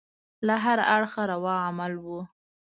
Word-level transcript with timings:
له 0.47 0.55
هره 0.63 0.83
اړخه 0.95 1.23
روا 1.31 1.55
عمل 1.67 1.93
وو. 2.05 2.19